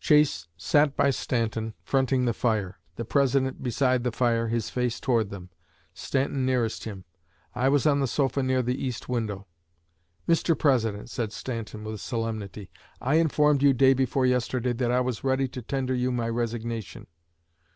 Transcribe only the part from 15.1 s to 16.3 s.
ready to tender you my